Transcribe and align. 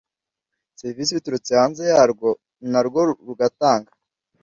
serivisi 0.79 1.15
biturutse 1.17 1.51
hanze 1.59 1.81
yarwo 1.91 2.29
na 2.71 2.81
rwo 2.87 3.01
rugatanga 3.27 3.91